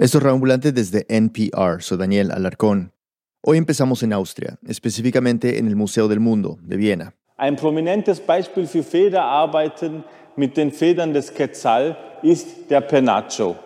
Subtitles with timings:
[0.00, 1.82] Esto es Reambulante desde NPR.
[1.82, 2.92] Soy Daniel Alarcón.
[3.40, 7.14] Hoy empezamos en Austria, específicamente en el Museo del Mundo de Viena.
[7.36, 10.04] Ein prominentes Beispiel für Federarbeiten
[10.36, 13.56] mit den Federn des Quetzal ist der Penacho,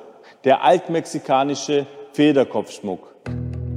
[0.43, 3.15] der altmexikanische Federkopfschmuck.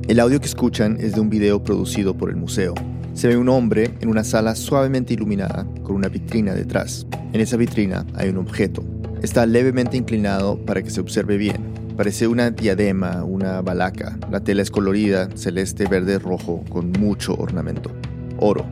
[0.07, 2.73] El audio que escuchan es de un video producido por el museo.
[3.15, 7.05] Se ve un hombre en una sala suavemente iluminada con una vitrina detrás.
[7.33, 8.81] En esa vitrina hay un objeto.
[9.21, 14.18] Está levemente inclinado para que se observe bien Parece una diadema, una balaca.
[14.29, 17.89] La tela es colorida, celeste, verde, rojo, con mucho ornamento.
[18.38, 18.65] Oro.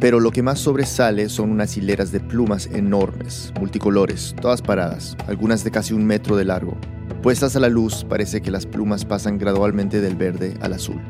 [0.00, 5.64] Pero lo que más sobresale son unas hileras de plumas enormes, multicolores, todas paradas, algunas
[5.64, 6.78] de casi un metro de largo.
[7.22, 11.00] Puestas a la luz, parece que las plumas pasan gradualmente del verde al azul.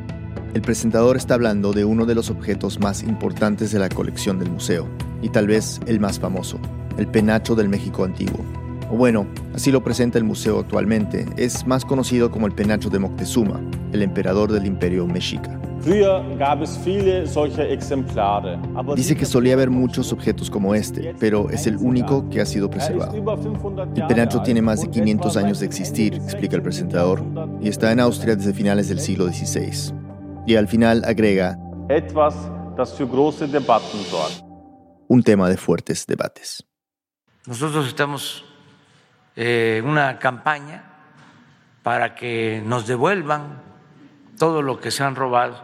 [0.53, 4.51] El presentador está hablando de uno de los objetos más importantes de la colección del
[4.51, 4.89] museo,
[5.23, 6.59] y tal vez el más famoso,
[6.97, 8.45] el penacho del México antiguo,
[8.91, 12.99] o bueno, así lo presenta el museo actualmente, es más conocido como el penacho de
[12.99, 13.61] Moctezuma,
[13.93, 15.61] el emperador del imperio mexica.
[18.97, 22.69] Dice que solía haber muchos objetos como este, pero es el único que ha sido
[22.69, 23.15] preservado.
[23.95, 27.23] El penacho tiene más de 500 años de existir, explica el presentador,
[27.61, 29.95] y está en Austria desde finales del siglo XVI.
[30.47, 31.59] Y al final agrega,
[35.09, 36.65] un tema de fuertes debates.
[37.47, 38.46] Nosotros estamos
[39.37, 40.83] eh, una campaña
[41.83, 43.63] para que nos devuelvan
[44.39, 45.63] todo lo que se han robado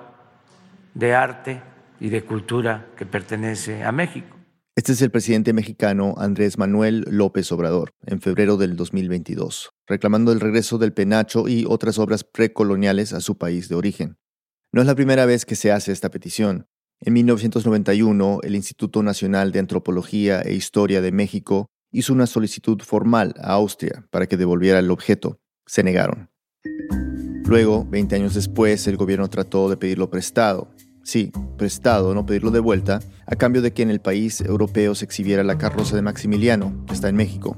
[0.94, 1.62] de arte
[1.98, 4.36] y de cultura que pertenece a México.
[4.74, 10.40] Este es el presidente mexicano Andrés Manuel López Obrador, en febrero del 2022, reclamando el
[10.40, 14.16] regreso del penacho y otras obras precoloniales a su país de origen.
[14.72, 16.66] No es la primera vez que se hace esta petición.
[17.00, 23.34] En 1991, el Instituto Nacional de Antropología e Historia de México hizo una solicitud formal
[23.38, 25.38] a Austria para que devolviera el objeto.
[25.66, 26.30] Se negaron.
[27.44, 30.70] Luego, 20 años después, el gobierno trató de pedirlo prestado.
[31.04, 35.04] Sí, prestado, no pedirlo de vuelta, a cambio de que en el país europeo se
[35.04, 37.56] exhibiera la carroza de Maximiliano, que está en México.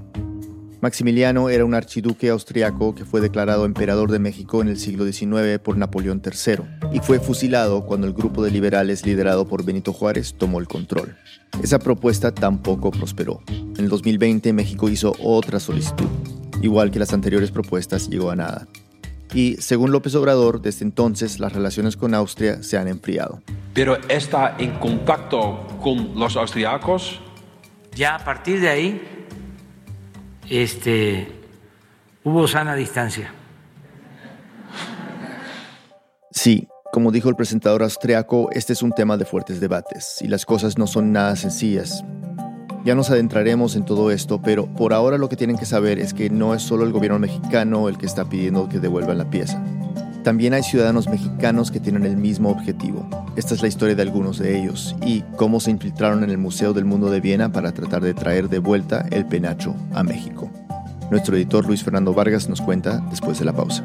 [0.84, 5.58] Maximiliano era un archiduque austriaco que fue declarado emperador de México en el siglo XIX
[5.58, 10.34] por Napoleón III y fue fusilado cuando el grupo de liberales liderado por Benito Juárez
[10.34, 11.16] tomó el control.
[11.62, 13.40] Esa propuesta tampoco prosperó.
[13.48, 16.04] En el 2020 México hizo otra solicitud.
[16.60, 18.68] Igual que las anteriores propuestas, llegó a nada.
[19.32, 23.40] Y según López Obrador, desde entonces las relaciones con Austria se han enfriado.
[23.72, 27.20] Pero está en contacto con los austriacos.
[27.96, 29.13] Ya a partir de ahí
[30.50, 31.28] este,
[32.22, 33.32] hubo sana distancia.
[36.30, 40.44] Sí, como dijo el presentador austriaco, este es un tema de fuertes debates y las
[40.46, 42.04] cosas no son nada sencillas.
[42.84, 46.12] Ya nos adentraremos en todo esto, pero por ahora lo que tienen que saber es
[46.12, 49.64] que no es solo el gobierno mexicano el que está pidiendo que devuelvan la pieza.
[50.24, 53.06] También hay ciudadanos mexicanos que tienen el mismo objetivo.
[53.36, 56.72] Esta es la historia de algunos de ellos y cómo se infiltraron en el Museo
[56.72, 60.50] del Mundo de Viena para tratar de traer de vuelta el penacho a México.
[61.10, 63.84] Nuestro editor Luis Fernando Vargas nos cuenta después de la pausa.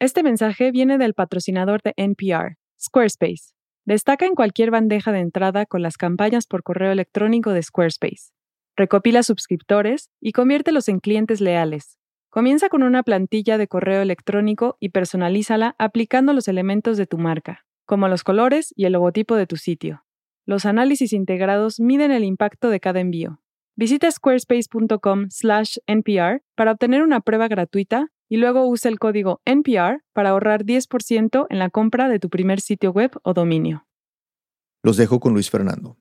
[0.00, 3.52] Este mensaje viene del patrocinador de NPR, Squarespace.
[3.84, 8.35] Destaca en cualquier bandeja de entrada con las campañas por correo electrónico de Squarespace.
[8.76, 11.98] Recopila suscriptores y conviértelos en clientes leales.
[12.28, 17.64] Comienza con una plantilla de correo electrónico y personalízala aplicando los elementos de tu marca,
[17.86, 20.04] como los colores y el logotipo de tu sitio.
[20.44, 23.40] Los análisis integrados miden el impacto de cada envío.
[23.76, 30.64] Visita squarespace.com/npr para obtener una prueba gratuita y luego usa el código NPR para ahorrar
[30.64, 33.86] 10% en la compra de tu primer sitio web o dominio.
[34.82, 35.96] Los dejo con Luis Fernando.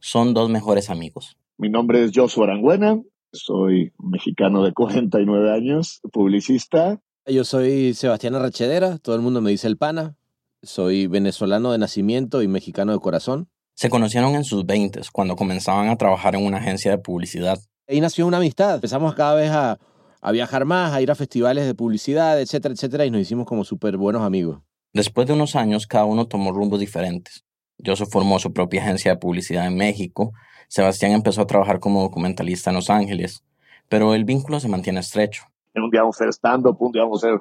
[0.00, 1.38] Son dos mejores amigos.
[1.56, 3.00] Mi nombre es Joshua Arangüena,
[3.32, 7.00] soy mexicano de 49 años, publicista.
[7.26, 10.16] Yo soy Sebastián Arrachedera, todo el mundo me dice el pana.
[10.64, 13.48] Soy venezolano de nacimiento y mexicano de corazón.
[13.74, 17.60] Se conocieron en sus 20 cuando comenzaban a trabajar en una agencia de publicidad.
[17.86, 18.74] Ahí nació una amistad.
[18.74, 19.78] Empezamos cada vez a,
[20.20, 23.62] a viajar más, a ir a festivales de publicidad, etcétera, etcétera, y nos hicimos como
[23.62, 24.58] súper buenos amigos.
[24.92, 27.44] Después de unos años, cada uno tomó rumbos diferentes.
[27.84, 30.32] Joshua formó su propia agencia de publicidad en México
[30.68, 33.44] Sebastián empezó a trabajar como documentalista en Los Ángeles,
[33.88, 35.44] pero el vínculo se mantiene estrecho.
[35.74, 37.40] Un día vamos a hacer stand-up, un día vamos a hacer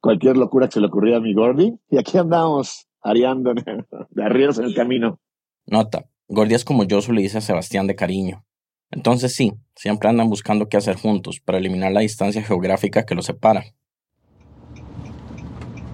[0.00, 4.58] cualquier locura que se le ocurría a mi Gordy, y aquí andamos ariando de arrieros
[4.58, 5.18] en el camino.
[5.66, 8.44] Nota, Gordy es como yo le dice a Sebastián de cariño.
[8.90, 13.26] Entonces sí, siempre andan buscando qué hacer juntos para eliminar la distancia geográfica que los
[13.26, 13.64] separa.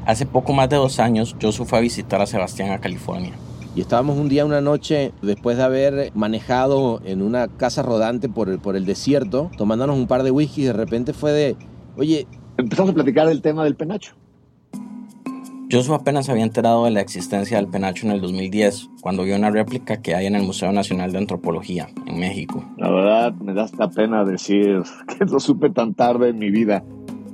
[0.06, 3.32] Hace poco más de dos años, Josu fue a visitar a Sebastián a California.
[3.80, 8.50] Y estábamos un día, una noche, después de haber manejado en una casa rodante por
[8.50, 11.56] el, por el desierto, tomándonos un par de whisky, de repente fue de,
[11.96, 12.26] oye...
[12.58, 14.16] Empezamos a platicar del tema del penacho.
[15.72, 19.50] Joshua apenas había enterado de la existencia del penacho en el 2010, cuando vio una
[19.50, 22.62] réplica que hay en el Museo Nacional de Antropología, en México.
[22.76, 26.84] La verdad, me da esta pena decir que lo supe tan tarde en mi vida.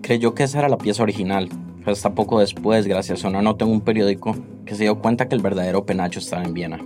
[0.07, 1.49] Creyó que esa era la pieza original,
[1.85, 5.35] hasta poco después, gracias a una nota en un periódico, que se dio cuenta que
[5.35, 6.79] el verdadero penacho estaba en Viena.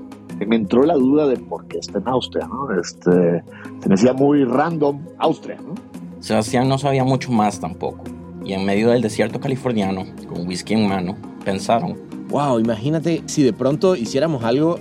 [0.46, 2.72] Me entró la duda de por qué está en Austria, ¿no?
[2.80, 3.42] Este,
[3.80, 5.74] se me decía muy random Austria, ¿no?
[6.20, 8.04] Sebastián no sabía mucho más tampoco,
[8.42, 11.14] y en medio del desierto californiano, con whisky en mano,
[11.44, 11.98] pensaron.
[12.30, 14.78] Wow, imagínate si de pronto hiciéramos algo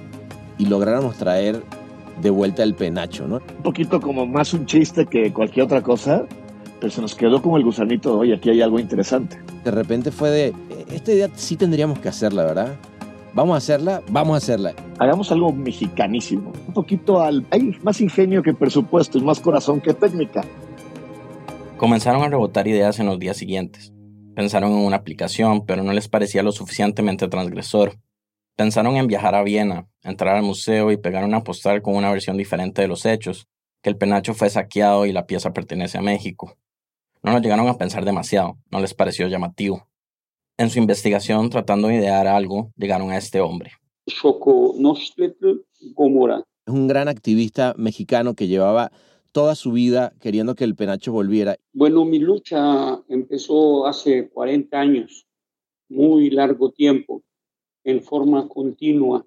[0.57, 1.61] y lográramos traer
[2.21, 3.41] de vuelta el penacho, ¿no?
[3.57, 6.25] Un poquito como más un chiste que cualquier otra cosa,
[6.79, 9.39] pero se nos quedó como el gusanito, oye, aquí hay algo interesante.
[9.63, 10.53] De repente fue de,
[10.91, 12.77] esta idea sí tendríamos que hacerla, ¿verdad?
[13.33, 14.73] Vamos a hacerla, vamos a hacerla.
[14.97, 17.45] Hagamos algo mexicanísimo, un poquito al...
[17.51, 20.43] Hay más ingenio que presupuesto y más corazón que técnica.
[21.77, 23.93] Comenzaron a rebotar ideas en los días siguientes.
[24.35, 27.99] Pensaron en una aplicación, pero no les parecía lo suficientemente transgresor.
[28.55, 32.35] Pensaron en viajar a Viena, entrar al museo y pegar una postal con una versión
[32.35, 33.47] diferente de los hechos,
[33.81, 36.57] que el penacho fue saqueado y la pieza pertenece a México.
[37.21, 39.87] No lo llegaron a pensar demasiado, no les pareció llamativo.
[40.57, 43.71] En su investigación, tratando de idear algo, llegaron a este hombre.
[46.67, 48.91] Es un gran activista mexicano que llevaba
[49.31, 51.57] toda su vida queriendo que el penacho volviera.
[51.73, 55.27] Bueno, mi lucha empezó hace 40 años,
[55.89, 57.23] muy largo tiempo,
[57.83, 59.25] en forma continua,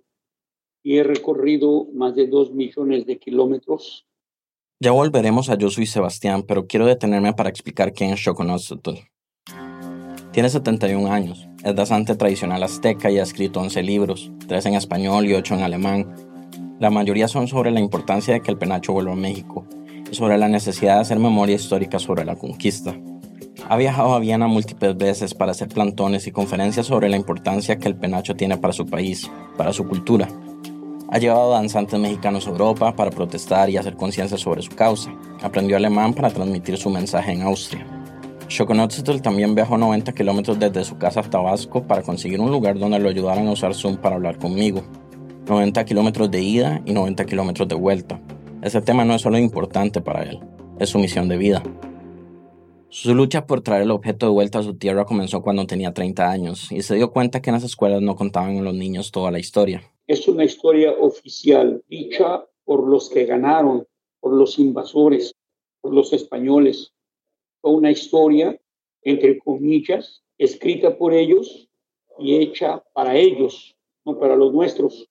[0.83, 4.07] y he recorrido más de dos millones de kilómetros.
[4.85, 8.99] Ya volveremos a Josu y Sebastián, pero quiero detenerme para explicar quién es Shokonosutul.
[10.33, 15.27] Tiene 71 años, es danzante tradicional azteca y ha escrito 11 libros, 3 en español
[15.27, 16.13] y 8 en alemán.
[16.81, 19.65] La mayoría son sobre la importancia de que el penacho vuelva a México,
[20.11, 22.93] sobre la necesidad de hacer memoria histórica sobre la conquista.
[23.69, 27.87] Ha viajado a Viena múltiples veces para hacer plantones y conferencias sobre la importancia que
[27.87, 30.29] el penacho tiene para su país, para su cultura.
[31.13, 35.15] Ha llevado danzantes mexicanos a Europa para protestar y hacer conciencia sobre su causa.
[35.43, 37.87] Aprendió alemán para transmitir su mensaje en Austria.
[38.49, 42.99] Shokonotzitl también viajó 90 kilómetros desde su casa a Tabasco para conseguir un lugar donde
[42.99, 44.85] lo ayudaran a usar Zoom para hablar conmigo.
[45.47, 48.19] 90 kilómetros de ida y 90 kilómetros de vuelta.
[48.63, 50.41] Ese tema no es solo importante para él,
[50.79, 51.63] es su misión de vida.
[52.89, 56.31] Su lucha por traer el objeto de vuelta a su tierra comenzó cuando tenía 30
[56.31, 59.31] años y se dio cuenta que en las escuelas no contaban a los niños toda
[59.31, 59.92] la historia.
[60.13, 63.87] Es una historia oficial, dicha por los que ganaron,
[64.21, 65.35] por los invasores,
[65.81, 66.93] por los españoles.
[67.63, 68.61] Fue una historia,
[69.01, 71.67] entre comillas, escrita por ellos
[72.19, 73.75] y hecha para ellos,
[74.05, 75.09] no para los nuestros.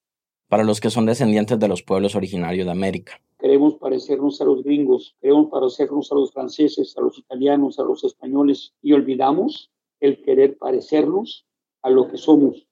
[0.47, 4.63] Para los que son descendientes de los pueblos originarios de América queremos parecernos a los
[4.63, 10.21] gringos, queremos parecernos a los franceses, a los italianos, a los españoles y olvidamos el
[10.21, 11.47] querer parecernos
[11.81, 12.67] a lo que somos.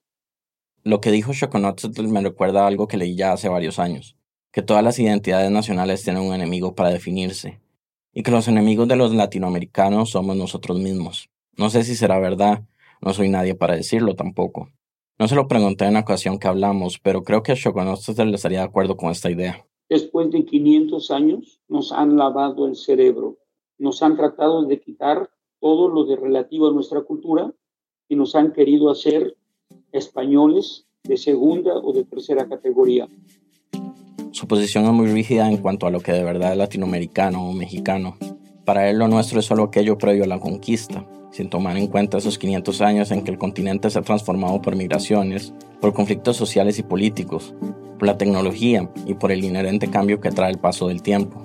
[0.83, 4.15] Lo que dijo Shokonotzatl me recuerda algo que leí ya hace varios años,
[4.51, 7.59] que todas las identidades nacionales tienen un enemigo para definirse,
[8.13, 11.29] y que los enemigos de los latinoamericanos somos nosotros mismos.
[11.57, 12.63] No sé si será verdad,
[13.01, 14.69] no soy nadie para decirlo tampoco.
[15.17, 18.65] No se lo pregunté en la ocasión que hablamos, pero creo que Shokonotzatl estaría de
[18.65, 23.39] acuerdo con esta idea después de 500 años, nos han lavado el cerebro,
[23.77, 27.53] nos han tratado de quitar todo lo de relativo a nuestra cultura
[28.07, 29.35] y nos han querido hacer
[29.91, 33.07] españoles de segunda o de tercera categoría.
[34.31, 37.53] Su posición es muy rígida en cuanto a lo que de verdad es latinoamericano o
[37.53, 38.17] mexicano.
[38.65, 42.17] Para él lo nuestro es solo aquello previo a la conquista, sin tomar en cuenta
[42.17, 46.77] esos 500 años en que el continente se ha transformado por migraciones, por conflictos sociales
[46.79, 47.53] y políticos,
[47.97, 51.41] por la tecnología y por el inherente cambio que trae el paso del tiempo.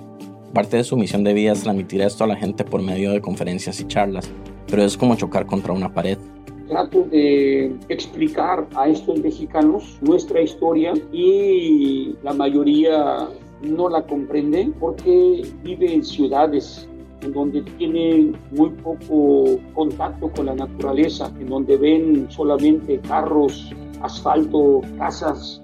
[0.53, 3.21] Parte de su misión de vida es transmitir esto a la gente por medio de
[3.21, 4.29] conferencias y charlas,
[4.67, 6.17] pero es como chocar contra una pared.
[6.67, 13.29] Trato de explicar a estos mexicanos nuestra historia y la mayoría
[13.61, 16.89] no la comprende porque vive en ciudades
[17.21, 24.81] en donde tienen muy poco contacto con la naturaleza, en donde ven solamente carros, asfalto,
[24.97, 25.61] casas,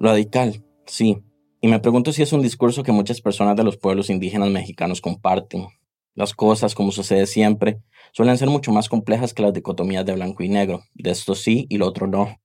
[0.00, 1.22] Radical, sí.
[1.60, 5.00] Y me pregunto si es un discurso que muchas personas de los pueblos indígenas mexicanos
[5.00, 5.66] comparten.
[6.14, 7.80] Las cosas, como sucede siempre,
[8.12, 11.66] suelen ser mucho más complejas que las dicotomías de blanco y negro, de esto sí
[11.68, 12.36] y lo otro no.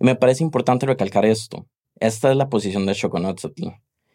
[0.00, 1.66] Y me parece importante recalcar esto.
[2.00, 3.68] Esta es la posición de Shokonotzatl.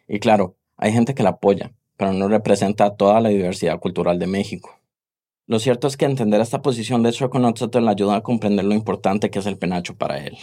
[0.08, 4.26] Y claro, hay gente que la apoya, pero no representa toda la diversidad cultural de
[4.26, 4.80] México.
[5.46, 9.38] Lo cierto es que entender esta posición de Shokonotzatl ayuda a comprender lo importante que
[9.38, 10.36] es el penacho para él.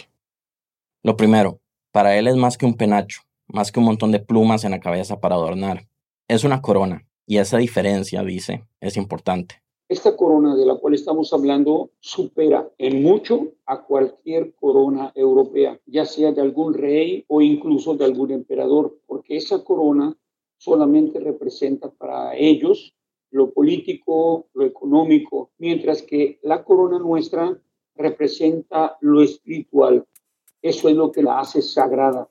[1.02, 1.60] Lo primero,
[1.92, 4.80] Para él es más que un penacho, más que un montón de plumas en la
[4.80, 5.88] cabeza para adornar.
[6.26, 9.62] Es una corona, y esa diferencia, dice, es importante.
[9.88, 16.06] Esta corona de la cual estamos hablando supera en mucho a cualquier corona europea, ya
[16.06, 20.16] sea de algún rey o incluso de algún emperador, porque esa corona
[20.56, 22.94] solamente representa para ellos
[23.30, 27.58] lo político, lo económico, mientras que la corona nuestra
[27.94, 30.06] representa lo espiritual.
[30.60, 32.28] Eso es lo que la hace sagrada.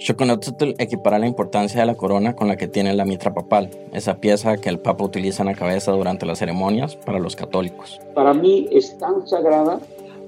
[0.00, 4.16] Xoconotzotl equipara la importancia de la corona con la que tiene la mitra papal, esa
[4.16, 8.00] pieza que el papa utiliza en la cabeza durante las ceremonias para los católicos.
[8.14, 9.78] Para mí es tan sagrada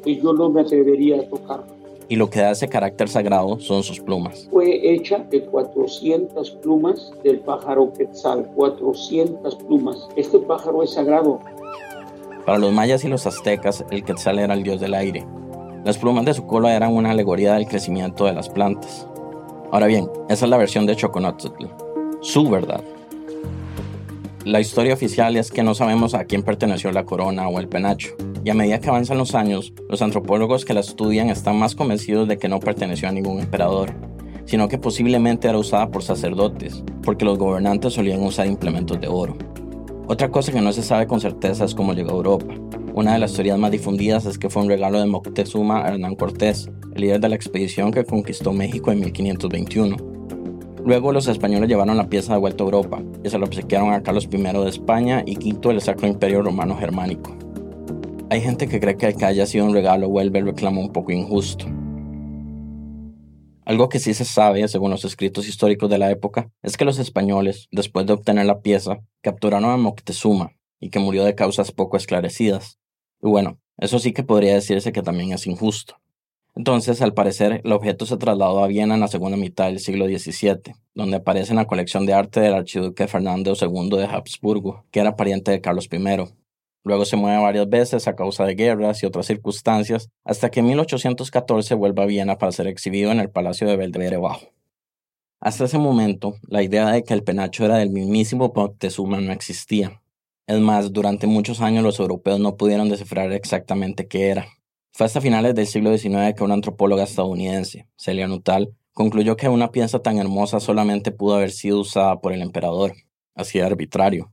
[0.05, 3.83] que yo no me atrevería a tocarla y lo que da ese carácter sagrado son
[3.83, 4.47] sus plumas.
[4.51, 10.09] Fue hecha de 400 plumas del pájaro quetzal, 400 plumas.
[10.15, 11.41] Este pájaro es sagrado.
[12.45, 15.25] Para los mayas y los aztecas, el quetzal era el dios del aire.
[15.87, 19.09] Las plumas de su cola eran una alegoría del crecimiento de las plantas.
[19.73, 21.65] Ahora bien, esa es la versión de Choconotzotl,
[22.21, 22.85] su verdad.
[24.45, 28.11] La historia oficial es que no sabemos a quién perteneció la corona o el penacho,
[28.45, 32.29] y a medida que avanzan los años, los antropólogos que la estudian están más convencidos
[32.29, 33.95] de que no perteneció a ningún emperador,
[34.45, 39.39] sino que posiblemente era usada por sacerdotes, porque los gobernantes solían usar implementos de oro.
[40.09, 42.55] Otra cosa que no se sabe con certeza es cómo llegó a Europa.
[42.95, 46.17] Una de las teorías más difundidas es que fue un regalo de Moctezuma a Hernán
[46.17, 49.97] Cortés, el líder de la expedición que conquistó México en 1521.
[50.85, 54.03] Luego los españoles llevaron la pieza de vuelta a Europa y se lo obsequiaron a
[54.03, 57.37] Carlos I de España y V del Sacro Imperio Romano Germánico.
[58.29, 60.93] Hay gente que cree que el que haya sido un regalo vuelve el reclamo un
[60.93, 61.67] poco injusto.
[63.65, 66.99] Algo que sí se sabe, según los escritos históricos de la época, es que los
[66.99, 71.97] españoles, después de obtener la pieza, capturaron a Moctezuma y que murió de causas poco
[71.97, 72.79] esclarecidas.
[73.23, 75.97] Y bueno, eso sí que podría decirse que también es injusto.
[76.55, 80.07] Entonces, al parecer, el objeto se trasladó a Viena en la segunda mitad del siglo
[80.07, 85.01] XVII, donde aparece en la colección de arte del archiduque Fernando II de Habsburgo, que
[85.01, 85.99] era pariente de Carlos I.
[86.85, 90.67] Luego se mueve varias veces a causa de guerras y otras circunstancias, hasta que en
[90.67, 94.49] 1814 vuelve a Viena para ser exhibido en el Palacio de Belvedere Bajo.
[95.41, 100.01] Hasta ese momento, la idea de que el penacho era del mismísimo Moctezuma no existía.
[100.47, 104.47] Es más, durante muchos años los europeos no pudieron descifrar exactamente qué era.
[104.93, 109.71] Fue hasta finales del siglo XIX que una antropóloga estadounidense, Celia Nuttall, concluyó que una
[109.71, 112.95] pieza tan hermosa solamente pudo haber sido usada por el emperador,
[113.35, 114.33] así de arbitrario.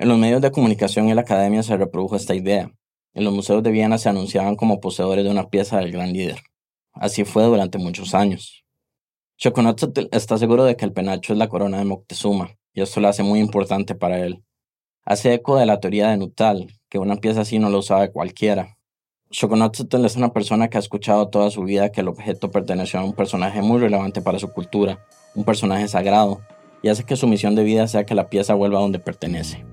[0.00, 2.70] En los medios de comunicación y la academia se reprodujo esta idea.
[3.14, 6.38] En los museos de Viena se anunciaban como poseedores de una pieza del gran líder.
[6.92, 8.64] Así fue durante muchos años.
[9.38, 13.08] Choconotzotl está seguro de que el penacho es la corona de Moctezuma, y esto lo
[13.08, 14.44] hace muy importante para él.
[15.04, 18.78] Hace eco de la teoría de Nuttall, que una pieza así no lo sabe cualquiera,
[19.32, 23.04] Shogunotsuten es una persona que ha escuchado toda su vida que el objeto perteneció a
[23.04, 26.40] un personaje muy relevante para su cultura, un personaje sagrado,
[26.82, 29.64] y hace que su misión de vida sea que la pieza vuelva a donde pertenece.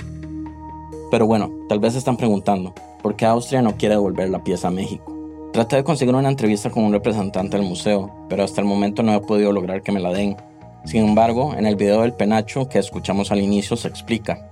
[1.15, 4.67] Pero bueno, tal vez se están preguntando, ¿por qué Austria no quiere devolver la pieza
[4.67, 5.15] a México?
[5.53, 9.13] Traté de conseguir una entrevista con un representante del museo, pero hasta el momento no
[9.13, 10.35] he podido lograr que me la den.
[10.83, 14.45] Sin embargo, en el video del penacho que escuchamos al inicio se explica.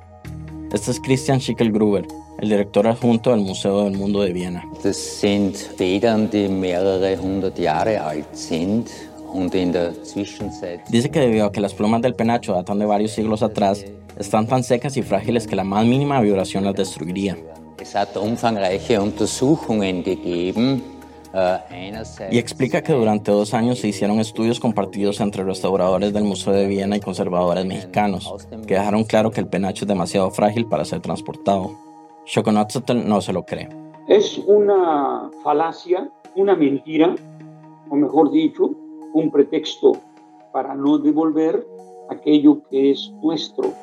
[0.71, 2.07] Este es Christian Schickelgruber,
[2.39, 4.63] el director adjunto del Museo del Mundo de Viena.
[10.89, 13.85] Dice que debido a que las plumas del penacho datan de varios siglos atrás,
[14.17, 17.37] están tan secas y frágiles que la más mínima vibración las destruiría.
[22.29, 26.67] Y explica que durante dos años se hicieron estudios compartidos entre restauradores del Museo de
[26.67, 28.31] Viena y conservadores mexicanos,
[28.67, 31.75] que dejaron claro que el penacho es demasiado frágil para ser transportado.
[32.27, 33.67] Shokonotzotl no se lo cree.
[34.07, 37.15] Es una falacia, una mentira,
[37.89, 38.69] o mejor dicho,
[39.13, 39.93] un pretexto
[40.51, 41.65] para no devolver
[42.09, 43.73] aquello que es nuestro.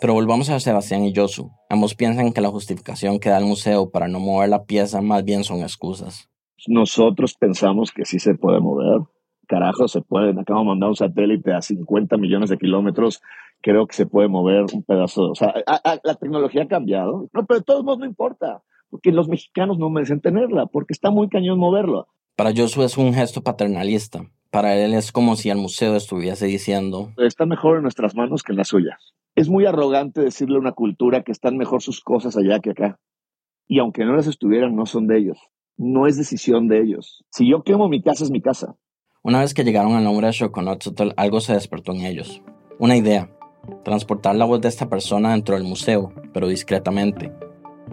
[0.00, 1.50] Pero volvamos a Sebastián y Josu.
[1.68, 5.24] Ambos piensan que la justificación que da el museo para no mover la pieza más
[5.24, 6.28] bien son excusas.
[6.66, 9.00] Nosotros pensamos que sí se puede mover.
[9.46, 10.30] Carajo, se puede.
[10.30, 13.22] Acabamos de mandar un satélite a 50 millones de kilómetros.
[13.60, 15.30] Creo que se puede mover un pedazo.
[15.30, 15.54] O sea,
[16.02, 17.28] la tecnología ha cambiado.
[17.32, 18.62] No, pero de todos modos no importa.
[18.90, 20.66] Porque los mexicanos no merecen tenerla.
[20.66, 22.08] Porque está muy cañón moverlo.
[22.36, 24.28] Para Josu es un gesto paternalista.
[24.50, 27.12] Para él es como si el museo estuviese diciendo...
[27.16, 29.14] Está mejor en nuestras manos que en las suyas.
[29.36, 32.98] Es muy arrogante decirle a una cultura que están mejor sus cosas allá que acá.
[33.68, 35.38] Y aunque no las estuvieran, no son de ellos.
[35.76, 37.24] No es decisión de ellos.
[37.30, 38.74] Si yo quemo mi casa, es mi casa.
[39.22, 42.42] Una vez que llegaron al nombre de Shokonotzotl, algo se despertó en ellos.
[42.80, 43.30] Una idea.
[43.84, 47.32] Transportar la voz de esta persona dentro del museo, pero discretamente.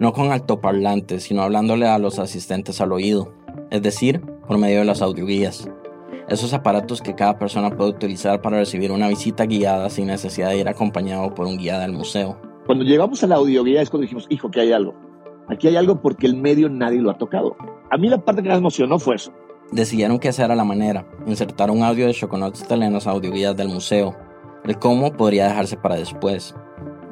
[0.00, 3.40] No con altoparlantes, sino hablándole a los asistentes al oído.
[3.72, 5.66] Es decir, por medio de las audioguías.
[6.28, 10.58] Esos aparatos que cada persona puede utilizar para recibir una visita guiada sin necesidad de
[10.58, 12.38] ir acompañado por un guía del museo.
[12.66, 14.94] Cuando llegamos a la audioguía es cuando dijimos, hijo, que hay algo.
[15.48, 17.56] Aquí hay algo porque el medio nadie lo ha tocado.
[17.90, 19.32] A mí la parte que más emocionó fue eso.
[19.70, 23.68] Decidieron que esa era la manera, insertar un audio de Choconotzitl en las audioguías del
[23.68, 24.14] museo.
[24.64, 26.54] El cómo podría dejarse para después.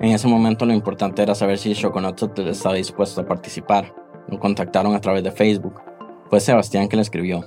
[0.02, 3.95] En ese momento lo importante era saber si Choconotzitl estaba dispuesto a participar.
[4.29, 5.81] Lo contactaron a través de Facebook.
[6.30, 7.44] Fue Sebastián que le escribió.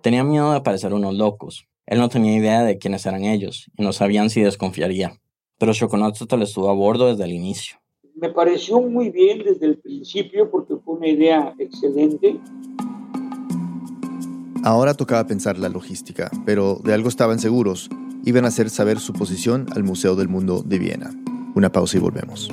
[0.00, 1.66] Tenía miedo de parecer unos locos.
[1.84, 5.20] Él no tenía idea de quiénes eran ellos y no sabían si desconfiaría.
[5.58, 7.78] Pero Choconotzitl estuvo a bordo desde el inicio.
[8.14, 12.38] Me pareció muy bien desde el principio porque fue una idea excelente.
[14.62, 17.90] Ahora tocaba pensar la logística, pero de algo estaban seguros.
[18.24, 21.10] Iban a hacer saber su posición al Museo del Mundo de Viena.
[21.56, 22.52] Una pausa y volvemos.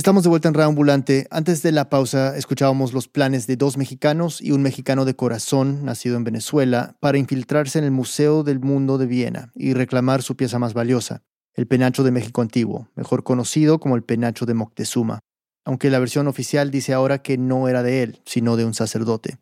[0.00, 1.26] Estamos de vuelta en Reambulante.
[1.30, 5.84] Antes de la pausa, escuchábamos los planes de dos mexicanos y un mexicano de corazón,
[5.84, 10.36] nacido en Venezuela, para infiltrarse en el Museo del Mundo de Viena y reclamar su
[10.36, 15.18] pieza más valiosa, el penacho de México antiguo, mejor conocido como el penacho de Moctezuma,
[15.66, 19.36] aunque la versión oficial dice ahora que no era de él, sino de un sacerdote.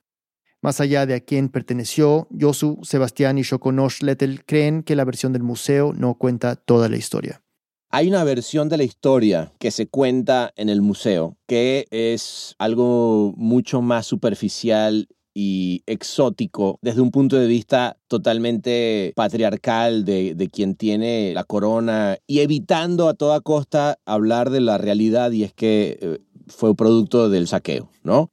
[0.61, 5.33] Más allá de a quién perteneció, Yosu, Sebastián y Shokonosh Lettel creen que la versión
[5.33, 7.43] del museo no cuenta toda la historia.
[7.91, 13.33] Hay una versión de la historia que se cuenta en el museo, que es algo
[13.39, 20.75] mucho más superficial y exótico desde un punto de vista totalmente patriarcal de, de, quien
[20.75, 25.99] tiene la corona y evitando a toda costa hablar de la realidad y es que
[26.03, 26.19] eh,
[26.49, 28.31] fue producto del saqueo, ¿no?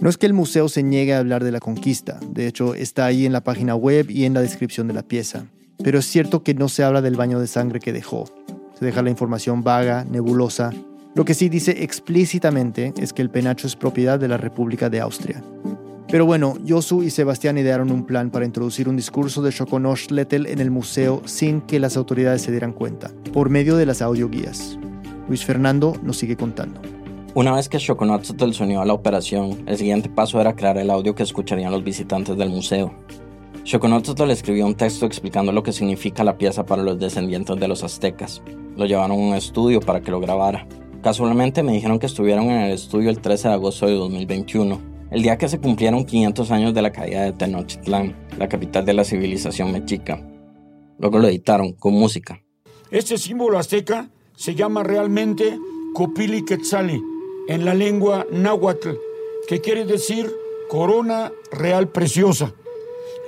[0.00, 3.06] No es que el museo se niegue a hablar de la conquista, de hecho está
[3.06, 5.46] ahí en la página web y en la descripción de la pieza,
[5.82, 8.24] pero es cierto que no se habla del baño de sangre que dejó,
[8.80, 10.70] se deja la información vaga, nebulosa.
[11.14, 15.00] Lo que sí dice explícitamente es que el penacho es propiedad de la República de
[15.00, 15.44] Austria.
[16.08, 20.46] Pero bueno, Yosu y Sebastián idearon un plan para introducir un discurso de Shokonosh Lettel
[20.46, 24.78] en el museo sin que las autoridades se dieran cuenta, por medio de las audioguías.
[25.28, 26.80] Luis Fernando nos sigue contando.
[27.34, 30.90] Una vez que Shokonotzotl se unió a la operación, el siguiente paso era crear el
[30.90, 32.94] audio que escucharían los visitantes del museo.
[33.64, 37.68] Shokonotzotl le escribió un texto explicando lo que significa la pieza para los descendientes de
[37.68, 38.42] los aztecas.
[38.76, 40.66] Lo llevaron a un estudio para que lo grabara.
[41.02, 45.22] Casualmente me dijeron que estuvieron en el estudio el 13 de agosto de 2021, el
[45.22, 49.04] día que se cumplieron 500 años de la caída de Tenochtitlán, la capital de la
[49.04, 50.26] civilización mexica.
[50.98, 52.42] Luego lo editaron con música.
[52.90, 55.58] Este símbolo azteca se llama realmente
[55.94, 57.00] Copili Quetzali
[57.48, 58.90] en la lengua náhuatl,
[59.48, 60.30] que quiere decir
[60.68, 62.54] corona real preciosa.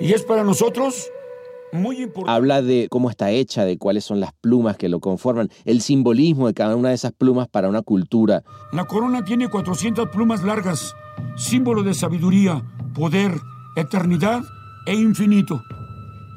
[0.03, 1.09] Y es para nosotros
[1.71, 2.35] muy importante.
[2.35, 6.47] Habla de cómo está hecha, de cuáles son las plumas que lo conforman, el simbolismo
[6.47, 8.43] de cada una de esas plumas para una cultura.
[8.73, 10.93] La corona tiene 400 plumas largas,
[11.37, 13.31] símbolo de sabiduría, poder,
[13.77, 14.41] eternidad
[14.87, 15.61] e infinito.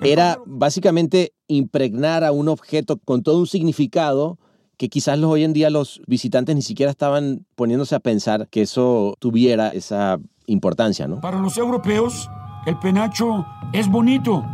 [0.00, 4.38] Era básicamente impregnar a un objeto con todo un significado
[4.76, 8.62] que quizás los, hoy en día los visitantes ni siquiera estaban poniéndose a pensar que
[8.62, 11.20] eso tuviera esa importancia, ¿no?
[11.20, 12.28] Para los europeos,
[12.66, 14.44] el penacho es bonito,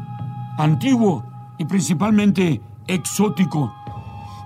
[0.59, 1.25] antiguo
[1.59, 3.73] y principalmente exótico.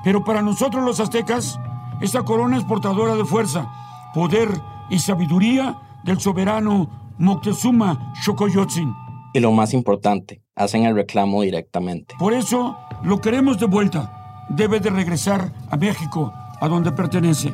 [0.04, 1.58] Pero para nosotros los aztecas,
[2.00, 3.68] esta corona es portadora de fuerza,
[4.14, 4.48] poder
[4.88, 8.94] y sabiduría del soberano Moctezuma Xocoyotzin.
[9.34, 12.14] Y lo más importante, hacen el reclamo directamente.
[12.18, 14.46] Por eso lo queremos de vuelta.
[14.48, 17.52] Debe de regresar a México, a donde pertenece.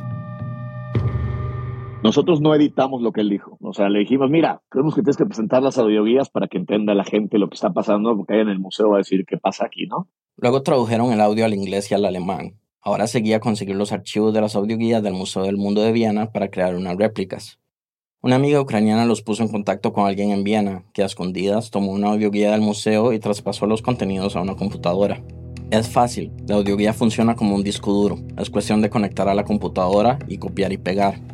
[2.03, 3.57] Nosotros no editamos lo que él dijo.
[3.61, 6.93] O sea, le dijimos, mira, creemos que tienes que presentar las audioguías para que entienda
[6.93, 9.37] la gente lo que está pasando, porque ahí en el museo va a decir qué
[9.37, 10.09] pasa aquí, ¿no?
[10.35, 12.59] Luego tradujeron el audio al inglés y al alemán.
[12.81, 16.49] Ahora seguía conseguir los archivos de las audioguías del Museo del Mundo de Viena para
[16.49, 17.61] crear unas réplicas.
[18.21, 21.93] Una amiga ucraniana los puso en contacto con alguien en Viena, que a escondidas tomó
[21.93, 25.23] una audioguía del museo y traspasó los contenidos a una computadora.
[25.71, 29.45] Es fácil, la audioguía funciona como un disco duro, es cuestión de conectar a la
[29.45, 31.32] computadora y copiar y pegar.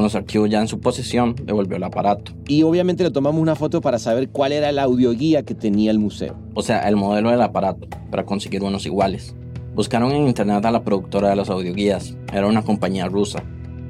[0.00, 2.32] Con los archivos ya en su posesión, devolvió el aparato.
[2.48, 5.98] Y obviamente le tomamos una foto para saber cuál era la audioguía que tenía el
[5.98, 6.38] museo.
[6.54, 9.34] O sea, el modelo del aparato, para conseguir unos iguales.
[9.74, 13.44] Buscaron en internet a la productora de las audioguías, era una compañía rusa.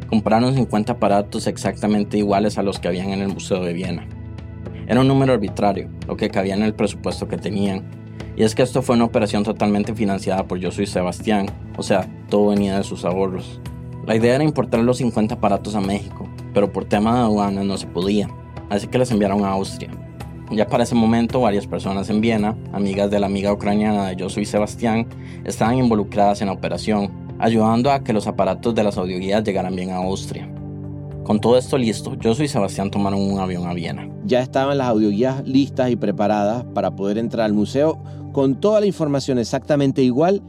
[0.09, 4.09] Compraron 50 aparatos exactamente iguales a los que habían en el Museo de Viena.
[4.88, 7.88] Era un número arbitrario, lo que cabía en el presupuesto que tenían.
[8.35, 11.46] Y es que esto fue una operación totalmente financiada por Yo Soy Sebastián,
[11.77, 13.61] o sea, todo venía de sus ahorros.
[14.11, 17.77] La idea era importar los 50 aparatos a México, pero por tema de aduanas no
[17.77, 18.29] se podía,
[18.68, 19.88] así que les enviaron a Austria.
[20.51, 24.29] Ya para ese momento varias personas en Viena, amigas de la amiga ucraniana de Yo
[24.29, 25.07] Soy Sebastián,
[25.44, 29.90] estaban involucradas en la operación, ayudando a que los aparatos de las audioguías llegaran bien
[29.90, 30.53] a Austria.
[31.23, 34.09] Con todo esto listo, yo y Sebastián tomaron un avión a Viena.
[34.25, 38.87] Ya estaban las audioguías listas y preparadas para poder entrar al museo con toda la
[38.87, 40.42] información exactamente igual,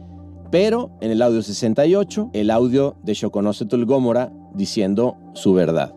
[0.52, 5.94] pero en el audio 68, el audio de Shokonosetl Gómora diciendo su verdad.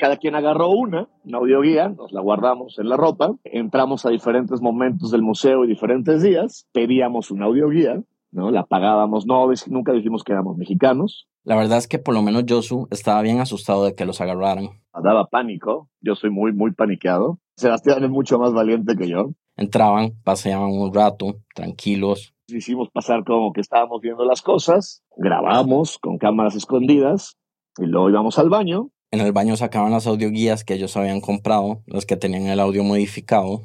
[0.00, 4.60] Cada quien agarró una, una audioguía, nos la guardamos en la ropa, entramos a diferentes
[4.60, 8.02] momentos del museo y diferentes días, pedíamos una audioguía,
[8.32, 8.50] ¿no?
[8.50, 11.28] La pagábamos, no, nunca dijimos que éramos mexicanos.
[11.44, 14.80] La verdad es que por lo menos Josu estaba bien asustado de que los agarraran.
[15.00, 17.38] Daba pánico, yo soy muy, muy paniqueado.
[17.54, 19.30] Sebastián es mucho más valiente que yo.
[19.56, 22.34] Entraban, paseaban un rato, tranquilos.
[22.52, 27.36] Hicimos pasar como que estábamos viendo las cosas, grabamos con cámaras escondidas
[27.78, 28.90] y luego íbamos al baño.
[29.10, 32.84] En el baño sacaban las audioguías que ellos habían comprado, las que tenían el audio
[32.84, 33.62] modificado.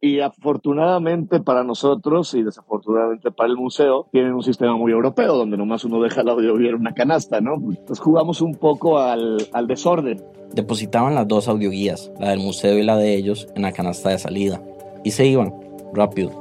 [0.00, 5.56] Y afortunadamente para nosotros y desafortunadamente para el museo, tienen un sistema muy europeo donde
[5.56, 7.54] nomás uno deja el audioguía en una canasta, ¿no?
[7.54, 10.22] Entonces jugamos un poco al, al desorden.
[10.52, 14.18] Depositaban las dos audioguías, la del museo y la de ellos, en la canasta de
[14.18, 14.62] salida
[15.06, 15.54] y se iban,
[15.94, 16.32] rápido.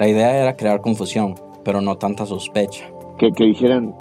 [0.00, 2.86] La idea era crear confusión, pero no tanta sospecha.
[3.18, 3.94] Que, que dijeran,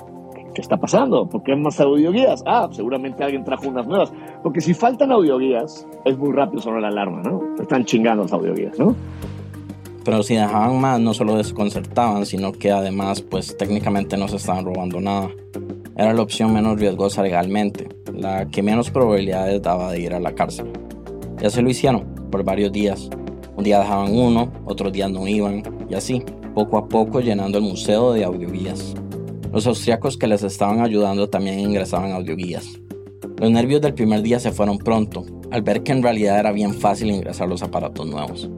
[0.55, 1.27] ¿qué está pasando?
[1.27, 2.41] ¿Por qué más audioguías?
[2.45, 4.13] Ah, seguramente alguien trajo unas nuevas.
[4.41, 7.41] Porque si faltan audioguías, es muy rápido sonar la alarma, ¿no?
[7.61, 8.95] Están chingando las audioguías, ¿no?
[10.05, 14.63] Pero si dejaban más, no solo desconcertaban, sino que además, pues técnicamente no se estaban
[14.63, 15.27] robando nada.
[15.97, 20.31] Era la opción menos riesgosa legalmente, la que menos probabilidades daba de ir a la
[20.31, 20.71] cárcel.
[21.41, 23.09] Ya se lo hicieron por varios días,
[23.59, 26.23] un día dejaban uno, otros días no iban, y así,
[26.55, 28.95] poco a poco llenando el museo de audioguías.
[29.51, 32.65] Los austriacos que les estaban ayudando también ingresaban audioguías.
[33.37, 36.73] Los nervios del primer día se fueron pronto, al ver que en realidad era bien
[36.73, 38.49] fácil ingresar los aparatos nuevos.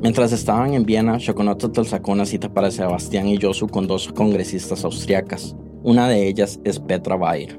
[0.00, 4.84] Mientras estaban en Viena, Shokonototl sacó una cita para Sebastián y Josu con dos congresistas
[4.84, 5.54] austriacas.
[5.84, 7.56] Una de ellas es Petra Bayer.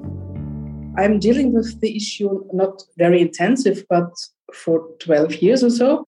[0.98, 4.12] I'm dealing with the issue not very intensive, but
[4.52, 6.06] for 12 years or so.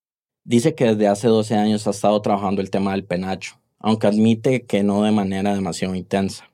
[0.48, 4.64] Dice que desde hace 12 años ha estado trabajando el tema del penacho, aunque admite
[4.64, 6.52] que no de manera demasiado intensa.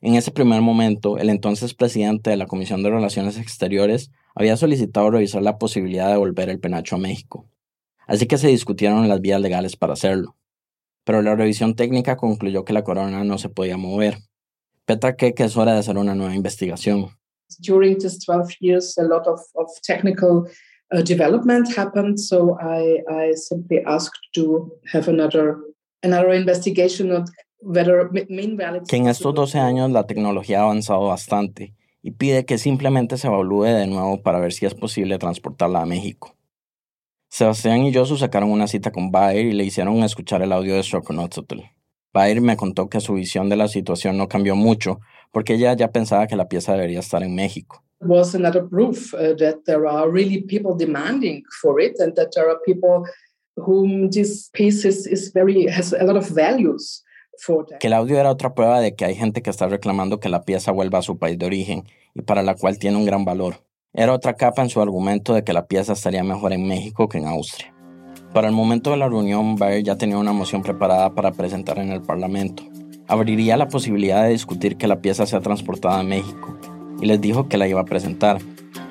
[0.00, 5.10] En ese primer momento, el entonces presidente de la Comisión de Relaciones Exteriores había solicitado
[5.10, 7.44] revisar la posibilidad de devolver el penacho a México,
[8.06, 10.36] así que se discutieron las vías legales para hacerlo.
[11.02, 14.18] Pero la revisión técnica concluyó que la corona no se podía mover.
[14.84, 17.10] Petra cree que es hora de hacer una nueva investigación.
[17.58, 20.46] During these 12 years, a lot of, of technical
[20.92, 22.18] uh, development happened.
[22.18, 25.58] So I, I simply asked to have another,
[26.02, 27.28] another investigation of
[27.60, 28.10] whether
[28.88, 33.28] que en estos 12 años la tecnología ha avanzado bastante y pide que simplemente se
[33.28, 36.34] evalúe de nuevo para ver si es posible transportarla a México.
[37.28, 40.82] Sebastián y yo sacaron una cita con Bayer y le hicieron escuchar el audio de
[40.82, 41.60] Strokonotl.
[42.12, 44.98] Bayer me contó que su visión de la situación no cambió mucho
[45.30, 49.34] porque ella ya pensaba que la pieza debería estar en México was another proof uh,
[49.38, 53.04] that there are really people demanding for it and that there are people
[53.56, 57.02] whom this piece is, is very has a lot of values
[57.38, 60.28] for Que el audio era otra prueba de que hay gente que está reclamando que
[60.28, 61.84] la pieza vuelva a su país de origen
[62.14, 63.64] y para la cual tiene un gran valor.
[63.94, 67.18] Era otra capa en su argumento de que la pieza estaría mejor en México que
[67.18, 67.74] en Austria.
[68.32, 71.92] Para el momento de la reunión, Bayer ya tenía una moción preparada para presentar en
[71.92, 72.62] el Parlamento.
[73.06, 76.56] Abriría la posibilidad de discutir que la pieza sea transportada a México,
[77.02, 78.38] y les dijo que la iba a presentar.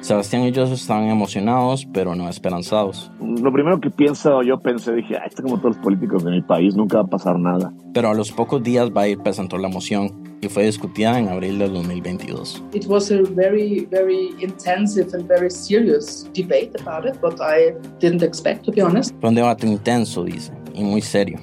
[0.01, 3.11] Sebastián y yo estaban emocionados, pero no esperanzados.
[3.19, 6.41] Lo primero que pienso, yo pensé, dije, ah, esto como todos los políticos de mi
[6.41, 7.71] país, nunca va a pasar nada.
[7.93, 11.71] Pero a los pocos días Bayer presentó la moción y fue discutida en abril del
[11.73, 12.63] 2022.
[12.73, 18.23] It was a very, very intensive and very serious debate about it, but I didn't
[18.23, 19.15] expect, to be honest.
[19.21, 21.39] Fue un debate intenso, dice, y muy serio.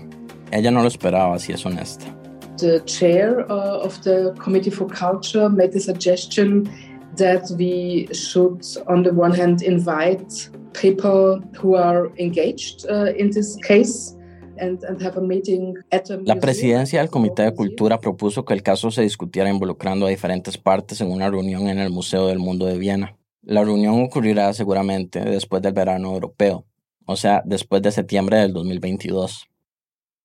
[0.50, 2.17] Ella no lo esperaba, si es honesta.
[2.58, 6.68] The chair uh, of the Committee for Culture made the suggestion
[7.16, 13.56] that we should, on the one hand, invite people who are engaged uh, in this
[13.62, 14.14] case.
[14.60, 18.54] And, and have a meeting at a La presidencia del Comité de Cultura propuso que
[18.54, 22.40] el caso se discutiera involucrando a diferentes partes en una reunión en el Museo del
[22.40, 23.16] Mundo de Viena.
[23.42, 26.66] La reunión ocurrirá seguramente después del verano europeo,
[27.06, 29.46] o sea, después de septiembre del 2022.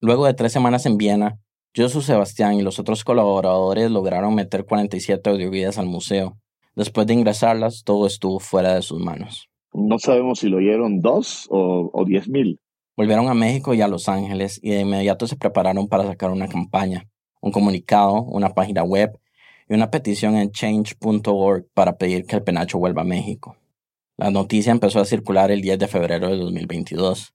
[0.01, 1.39] Luego de tres semanas en Viena,
[1.75, 6.37] su Sebastián y los otros colaboradores lograron meter 47 audioguías al museo.
[6.75, 9.49] Después de ingresarlas, todo estuvo fuera de sus manos.
[9.73, 12.59] No sabemos si lo oyeron dos o, o diez mil.
[12.95, 16.47] Volvieron a México y a Los Ángeles y de inmediato se prepararon para sacar una
[16.47, 17.07] campaña,
[17.41, 19.19] un comunicado, una página web
[19.67, 23.57] y una petición en change.org para pedir que el penacho vuelva a México.
[24.15, 27.33] La noticia empezó a circular el 10 de febrero de 2022.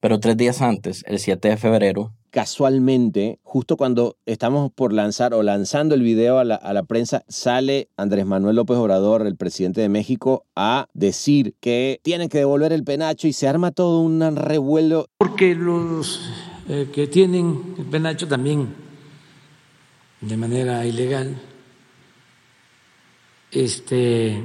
[0.00, 5.42] Pero tres días antes, el 7 de febrero, casualmente, justo cuando estamos por lanzar o
[5.42, 9.82] lanzando el video a la, a la, prensa, sale Andrés Manuel López Obrador, el presidente
[9.82, 14.36] de México, a decir que tienen que devolver el penacho y se arma todo un
[14.36, 15.06] revuelo.
[15.18, 16.20] Porque los
[16.68, 18.68] eh, que tienen el penacho también
[20.20, 21.36] de manera ilegal
[23.50, 24.42] este,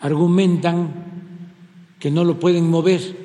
[0.00, 0.92] argumentan
[1.98, 3.23] que no lo pueden mover,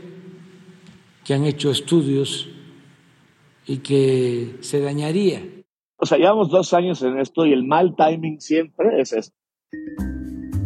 [1.24, 2.50] que han hecho estudios
[3.66, 5.44] y que se dañaría.
[5.98, 9.36] O sea, llevamos dos años en esto y el mal timing siempre es esto.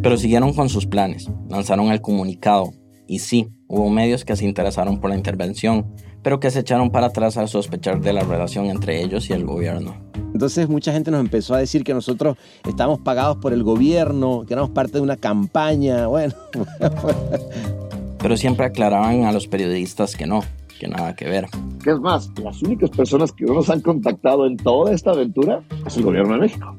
[0.01, 2.71] Pero siguieron con sus planes, lanzaron el comunicado
[3.07, 7.07] y sí, hubo medios que se interesaron por la intervención, pero que se echaron para
[7.07, 9.95] atrás al sospechar de la relación entre ellos y el gobierno.
[10.33, 12.37] Entonces mucha gente nos empezó a decir que nosotros
[12.67, 16.33] estábamos pagados por el gobierno, que éramos parte de una campaña, bueno.
[18.23, 20.43] pero siempre aclaraban a los periodistas que no,
[20.79, 21.47] que nada que ver.
[21.83, 22.31] ¿Qué es más?
[22.41, 26.39] Las únicas personas que nos han contactado en toda esta aventura es el gobierno de
[26.39, 26.73] México.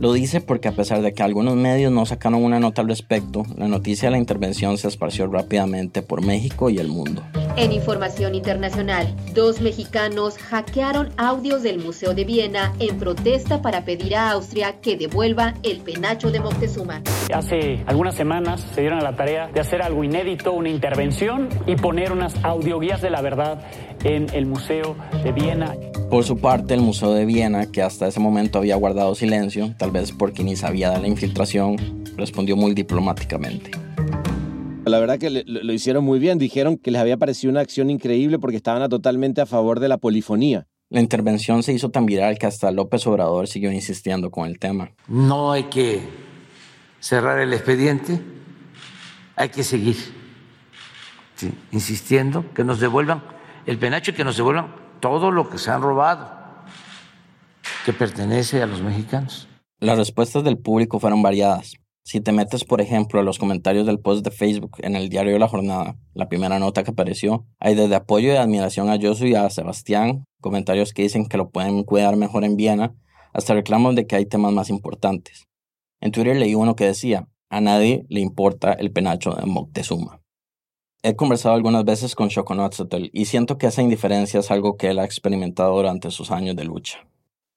[0.00, 3.44] Lo dice porque a pesar de que algunos medios no sacaron una nota al respecto,
[3.56, 7.22] la noticia de la intervención se esparció rápidamente por México y el mundo.
[7.56, 14.14] En información internacional, dos mexicanos hackearon audios del Museo de Viena en protesta para pedir
[14.16, 17.02] a Austria que devuelva el penacho de Moctezuma.
[17.32, 21.76] Hace algunas semanas se dieron a la tarea de hacer algo inédito, una intervención y
[21.76, 23.60] poner unas audioguías de la verdad
[24.04, 25.74] en el Museo de Viena.
[26.10, 29.90] Por su parte, el Museo de Viena, que hasta ese momento había guardado silencio, tal
[29.90, 31.76] vez porque ni sabía de la infiltración,
[32.16, 33.87] respondió muy diplomáticamente.
[34.88, 36.38] La verdad que lo hicieron muy bien.
[36.38, 39.98] Dijeron que les había parecido una acción increíble porque estaban totalmente a favor de la
[39.98, 40.66] polifonía.
[40.90, 44.90] La intervención se hizo tan viral que hasta López Obrador siguió insistiendo con el tema.
[45.06, 46.00] No hay que
[46.98, 48.20] cerrar el expediente,
[49.36, 49.96] hay que seguir
[51.70, 53.22] insistiendo que nos devuelvan
[53.66, 56.32] el penacho y que nos devuelvan todo lo que se han robado,
[57.84, 59.46] que pertenece a los mexicanos.
[59.80, 61.74] Las respuestas del público fueron variadas.
[62.08, 65.34] Si te metes, por ejemplo, a los comentarios del post de Facebook en el diario
[65.34, 69.26] de la jornada, la primera nota que apareció, hay desde apoyo y admiración a Josu
[69.26, 72.94] y a Sebastián, comentarios que dicen que lo pueden cuidar mejor en Viena,
[73.34, 75.44] hasta reclamos de que hay temas más importantes.
[76.00, 80.22] En Twitter leí uno que decía, a nadie le importa el penacho de Moctezuma.
[81.02, 84.98] He conversado algunas veces con Shokonotzatl y siento que esa indiferencia es algo que él
[84.98, 87.06] ha experimentado durante sus años de lucha.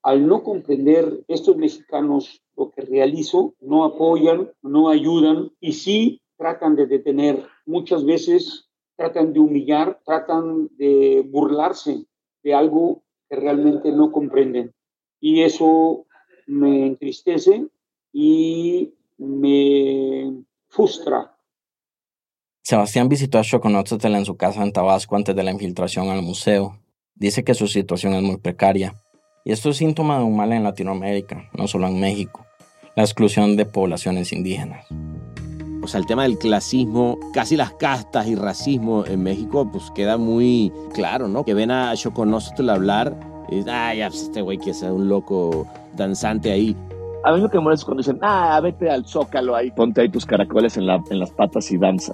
[0.03, 6.75] Al no comprender estos mexicanos lo que realizo, no apoyan, no ayudan y sí tratan
[6.75, 7.45] de detener.
[7.65, 12.05] Muchas veces tratan de humillar, tratan de burlarse
[12.43, 14.73] de algo que realmente no comprenden.
[15.19, 16.05] Y eso
[16.47, 17.67] me entristece
[18.11, 21.35] y me frustra.
[22.63, 26.79] Sebastián visitó a Shokonotzatl en su casa en Tabasco antes de la infiltración al museo.
[27.15, 28.95] Dice que su situación es muy precaria.
[29.43, 32.45] Y esto es síntoma de un mal en Latinoamérica, no solo en México
[32.95, 34.85] la exclusión de poblaciones indígenas.
[35.83, 40.17] O sea, el tema del clasismo, casi las castas y racismo en México, pues queda
[40.17, 41.43] muy claro, ¿no?
[41.43, 43.17] Que ven a Choconostro hablar
[43.49, 46.75] y dicen, ah, ya, pues, este güey que sea un loco danzante ahí.
[47.23, 50.01] A mí lo que me molesta es cuando dicen, ah, vete al zócalo ahí, ponte
[50.01, 52.13] ahí tus caracoles en, la, en las patas y danza.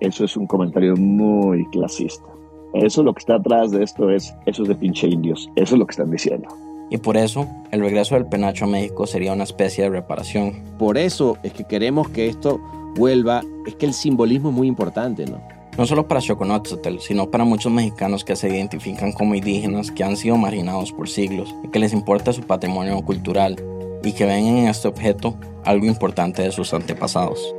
[0.00, 2.24] Eso es un comentario muy clasista.
[2.74, 5.48] Eso lo que está atrás de esto es, eso es de pinche indios.
[5.54, 6.48] Eso es lo que están diciendo.
[6.90, 10.62] Y por eso, el regreso del penacho a México sería una especie de reparación.
[10.78, 12.60] Por eso es que queremos que esto
[12.96, 13.42] vuelva.
[13.66, 15.40] Es que el simbolismo es muy importante, ¿no?
[15.78, 20.16] No solo para Xoconotzotl, sino para muchos mexicanos que se identifican como indígenas, que han
[20.16, 23.56] sido marginados por siglos y que les importa su patrimonio cultural
[24.04, 25.34] y que ven en este objeto
[25.64, 27.54] algo importante de sus antepasados.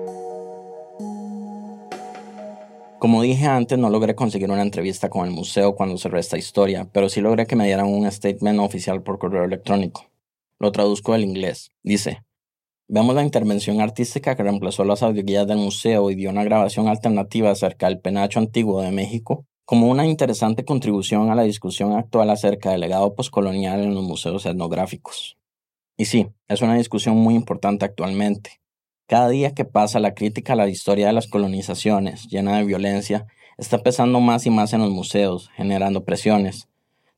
[3.06, 6.90] Como dije antes, no logré conseguir una entrevista con el museo cuando cerré esta historia,
[6.92, 10.10] pero sí logré que me dieran un statement oficial por correo electrónico.
[10.58, 11.70] Lo traduzco del inglés.
[11.84, 12.24] Dice,
[12.88, 17.52] vemos la intervención artística que reemplazó las audioguías del museo y dio una grabación alternativa
[17.52, 22.72] acerca del penacho antiguo de México como una interesante contribución a la discusión actual acerca
[22.72, 25.38] del legado postcolonial en los museos etnográficos.
[25.96, 28.62] Y sí, es una discusión muy importante actualmente,
[29.08, 33.28] cada día que pasa, la crítica a la historia de las colonizaciones, llena de violencia,
[33.58, 36.68] está pesando más y más en los museos, generando presiones,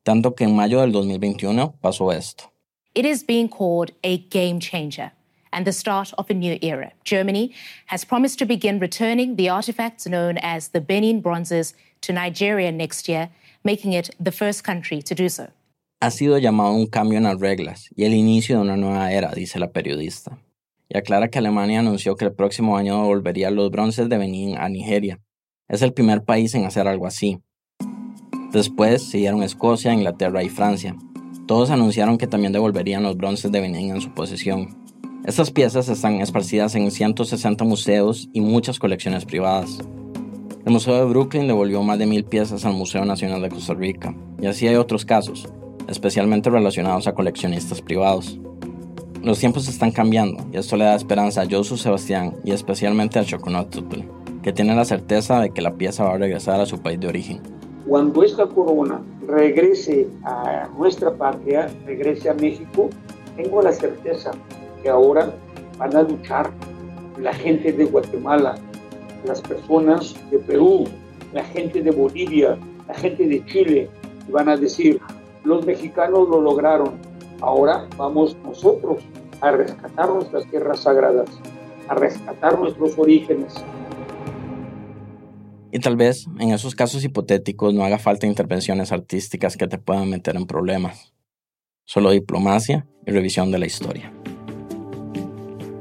[0.04, 2.52] tanto que en mayo del 2021 pasó esto.
[2.94, 5.12] It is being called a game changer
[5.52, 6.92] and the start of a new era.
[7.06, 7.54] Germany
[7.88, 13.08] has promised to begin returning the artifacts known as the Benin bronzes to Nigeria next
[13.08, 13.30] year,
[13.64, 15.48] making it the first country to do so.
[16.02, 19.32] Ha sido llamado un cambio en las reglas y el inicio de una nueva era,
[19.34, 20.38] dice la periodista
[20.90, 24.70] y aclara que Alemania anunció que el próximo año devolvería los bronces de Benín a
[24.70, 25.20] Nigeria.
[25.68, 27.40] Es el primer país en hacer algo así.
[28.52, 30.96] Después siguieron Escocia, Inglaterra y Francia.
[31.46, 34.78] Todos anunciaron que también devolverían los bronces de Benín en su posesión.
[35.26, 39.80] Estas piezas están esparcidas en 160 museos y muchas colecciones privadas.
[40.66, 44.16] El Museo de Brooklyn devolvió más de mil piezas al Museo Nacional de Costa Rica,
[44.42, 45.48] y así hay otros casos,
[45.88, 48.40] especialmente relacionados a coleccionistas privados.
[49.28, 53.26] Los tiempos están cambiando y esto le da esperanza a Josu Sebastián y especialmente a
[53.26, 54.00] Choconotzotl,
[54.42, 57.10] que tiene la certeza de que la pieza va a regresar a su país de
[57.10, 57.42] origen.
[57.86, 62.90] Cuando esta corona regrese a nuestra patria, regrese a México,
[63.36, 64.32] tengo la certeza
[64.82, 65.34] que ahora
[65.78, 66.50] van a luchar
[67.20, 68.56] la gente de Guatemala,
[69.26, 70.86] las personas de Perú,
[71.34, 73.90] la gente de Bolivia, la gente de Chile,
[74.26, 75.02] y van a decir,
[75.44, 76.92] los mexicanos lo lograron,
[77.42, 79.04] ahora vamos nosotros
[79.42, 81.30] a rescatar nuestras tierras sagradas,
[81.88, 83.54] a rescatar nuestros orígenes.
[85.72, 90.10] Y tal vez en esos casos hipotéticos no haga falta intervenciones artísticas que te puedan
[90.10, 91.14] meter en problemas.
[91.86, 94.12] Solo diplomacia y revisión de la historia.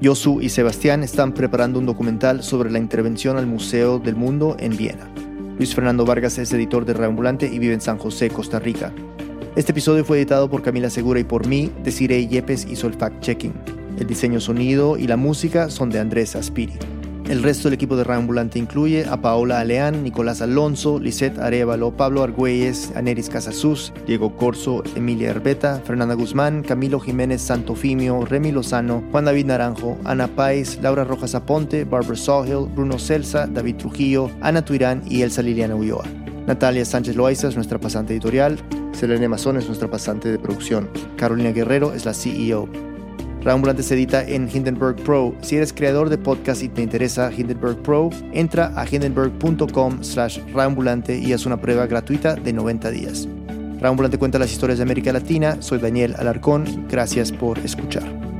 [0.00, 4.76] Yosu y Sebastián están preparando un documental sobre la intervención al Museo del Mundo en
[4.76, 5.10] Viena.
[5.56, 8.92] Luis Fernando Vargas es editor de Reambulante y vive en San José, Costa Rica.
[9.56, 13.54] Este episodio fue editado por Camila Segura y por mí, Desiree Yepes hizo el fact-checking.
[13.98, 16.74] El diseño sonido y la música son de Andrés Aspiri.
[17.26, 22.22] El resto del equipo de Reambulante incluye a Paola Aleán, Nicolás Alonso, Lisette Arevalo, Pablo
[22.22, 29.24] Argüelles, Aneris Casasus, Diego Corso, Emilia Herbeta, Fernanda Guzmán, Camilo Jiménez Santofimio, Remy Lozano, Juan
[29.24, 35.02] David Naranjo, Ana Páez, Laura Rojas Aponte, Barbara Sawhill, Bruno Celsa, David Trujillo, Ana Tuirán
[35.08, 36.04] y Elsa Liliana Ulloa.
[36.46, 38.58] Natalia Sánchez Loaiza es nuestra pasante editorial,
[38.92, 42.68] Selene Mazón es nuestra pasante de producción, Carolina Guerrero es la CEO.
[43.42, 45.32] Reambulante se edita en Hindenburg Pro.
[45.40, 50.40] Si eres creador de podcast y te interesa Hindenburg Pro, entra a hindenburg.com slash
[51.08, 53.28] y haz una prueba gratuita de 90 días.
[53.78, 55.58] Reambulante cuenta las historias de América Latina.
[55.60, 56.86] Soy Daniel Alarcón.
[56.88, 58.35] Gracias por escuchar.